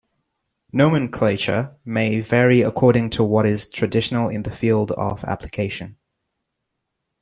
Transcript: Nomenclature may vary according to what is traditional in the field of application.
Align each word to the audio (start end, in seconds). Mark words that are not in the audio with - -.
Nomenclature 0.73 1.75
may 1.85 2.21
vary 2.21 2.61
according 2.61 3.11
to 3.11 3.23
what 3.23 3.45
is 3.45 3.69
traditional 3.69 4.29
in 4.29 4.41
the 4.41 4.51
field 4.51 4.89
of 4.93 5.23
application. 5.25 5.95